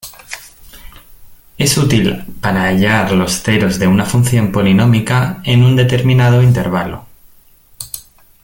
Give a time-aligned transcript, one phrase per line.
[1.59, 7.05] Es útil para hallar los ceros de una función polinómica en un determinado intervalo.